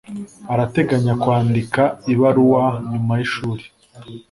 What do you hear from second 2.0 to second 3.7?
ibaruwa nyuma yishuri.